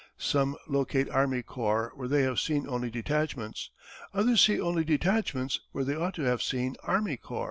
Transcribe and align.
Some 0.17 0.55
locate 0.67 1.07
army 1.11 1.43
corps 1.43 1.91
where 1.93 2.07
they 2.07 2.23
have 2.23 2.39
seen 2.39 2.65
only 2.67 2.89
detachments; 2.89 3.69
others 4.15 4.41
see 4.43 4.59
only 4.59 4.83
detachments 4.83 5.59
where 5.73 5.83
they 5.83 5.93
ought 5.93 6.15
to 6.15 6.23
have 6.23 6.41
seen 6.41 6.75
army 6.81 7.17
corps. 7.17 7.39